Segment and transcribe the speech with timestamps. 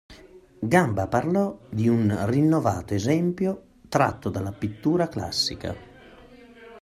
[0.63, 5.75] Gamba parlò di un rinnovato esempio tratto dalla pittura classica.